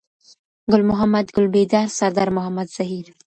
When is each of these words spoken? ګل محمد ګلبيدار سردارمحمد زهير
ګل 0.71 0.81
محمد 0.89 1.25
ګلبيدار 1.35 1.87
سردارمحمد 1.99 2.67
زهير 2.75 3.07